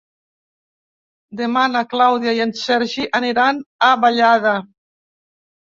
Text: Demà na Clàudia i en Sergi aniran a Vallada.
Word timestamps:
Demà 1.41 1.65
na 1.73 1.83
Clàudia 1.91 2.35
i 2.39 2.43
en 2.47 2.53
Sergi 2.63 3.05
aniran 3.21 3.63
a 3.89 3.91
Vallada. 4.07 4.57